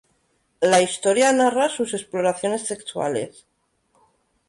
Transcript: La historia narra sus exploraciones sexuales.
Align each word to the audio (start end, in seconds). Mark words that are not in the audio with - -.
La 0.61 0.81
historia 0.81 1.31
narra 1.31 1.69
sus 1.69 1.93
exploraciones 1.93 2.63
sexuales. 2.63 3.45